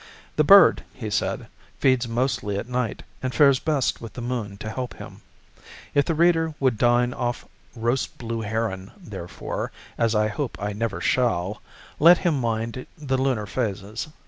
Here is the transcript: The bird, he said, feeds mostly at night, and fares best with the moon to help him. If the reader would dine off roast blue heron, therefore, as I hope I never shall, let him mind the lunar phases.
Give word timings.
The 0.35 0.43
bird, 0.43 0.81
he 0.95 1.11
said, 1.11 1.45
feeds 1.77 2.07
mostly 2.07 2.57
at 2.57 2.67
night, 2.67 3.03
and 3.21 3.31
fares 3.35 3.59
best 3.59 4.01
with 4.01 4.13
the 4.13 4.19
moon 4.21 4.57
to 4.57 4.71
help 4.71 4.95
him. 4.95 5.21
If 5.93 6.05
the 6.05 6.15
reader 6.15 6.55
would 6.59 6.79
dine 6.79 7.13
off 7.13 7.45
roast 7.75 8.17
blue 8.17 8.41
heron, 8.41 8.93
therefore, 8.97 9.71
as 9.99 10.15
I 10.15 10.27
hope 10.27 10.57
I 10.59 10.73
never 10.73 11.01
shall, 11.01 11.61
let 11.99 12.17
him 12.17 12.41
mind 12.41 12.87
the 12.97 13.17
lunar 13.19 13.45
phases. 13.45 14.07